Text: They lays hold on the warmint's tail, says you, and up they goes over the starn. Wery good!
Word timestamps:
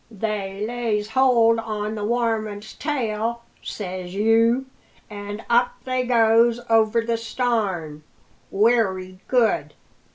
They 0.09 0.65
lays 0.67 1.09
hold 1.09 1.59
on 1.59 1.93
the 1.93 2.03
warmint's 2.03 2.73
tail, 2.73 3.43
says 3.61 4.15
you, 4.15 4.65
and 5.11 5.45
up 5.47 5.73
they 5.83 6.07
goes 6.07 6.59
over 6.71 7.01
the 7.01 7.17
starn. 7.17 8.01
Wery 8.49 9.19
good! 9.27 9.75